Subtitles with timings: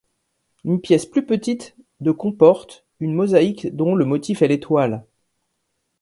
[0.65, 5.05] Une pièce plus petite de comporte une mosaïque dont le motif est l'étoile.